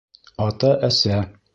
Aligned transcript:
Ата-әсә 0.45 1.23